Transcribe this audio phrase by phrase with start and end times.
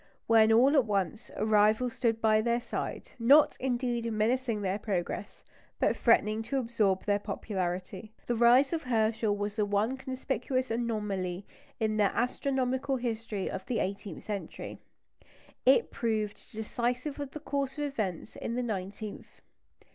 [0.25, 5.45] When all at once, a rival stood by their side not, indeed, menacing their progress,
[5.79, 8.11] but threatening to absorb their popularity.
[8.25, 11.45] The rise of Herschel was the one conspicuous anomaly
[11.79, 14.79] in the astronomical history of the eighteenth century.
[15.67, 19.41] It proved decisive of the course of events in the nineteenth.